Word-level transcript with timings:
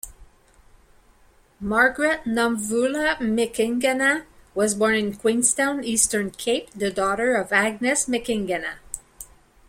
Margaret 1.59 2.21
Nomvula 2.23 3.19
M'cingana 3.19 4.23
was 4.55 4.73
born 4.73 4.95
in 4.95 5.15
Queenstown, 5.15 5.83
Eastern 5.83 6.31
Cape, 6.31 6.71
the 6.71 6.89
daughter 6.89 7.35
of 7.35 7.53
Agnes 7.53 8.07
M'cingana. 8.07 8.77